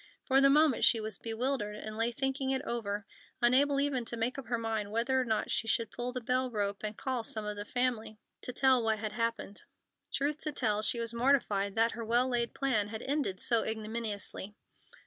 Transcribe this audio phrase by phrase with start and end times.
[0.25, 3.05] For the moment she was bewildered, and lay thinking it over,
[3.39, 6.49] unable even to make up her mind whether or not she should pull the bell
[6.49, 9.61] rope and call some of the family, to tell what had happened.
[10.11, 14.55] Truth to tell, she was mortified that her well laid plan had ended so ignominiously.